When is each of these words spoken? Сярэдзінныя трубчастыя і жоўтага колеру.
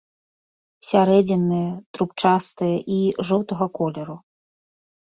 Сярэдзінныя 0.87 1.69
трубчастыя 1.99 2.75
і 2.99 3.01
жоўтага 3.31 3.65
колеру. 3.79 4.23